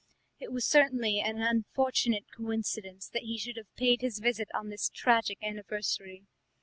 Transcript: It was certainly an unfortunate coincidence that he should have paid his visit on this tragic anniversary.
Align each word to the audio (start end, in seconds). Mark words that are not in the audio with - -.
It 0.39 0.51
was 0.51 0.65
certainly 0.65 1.19
an 1.19 1.43
unfortunate 1.43 2.25
coincidence 2.35 3.07
that 3.09 3.21
he 3.21 3.37
should 3.37 3.55
have 3.57 3.71
paid 3.75 4.01
his 4.01 4.17
visit 4.17 4.47
on 4.51 4.69
this 4.69 4.89
tragic 4.89 5.37
anniversary. 5.43 6.25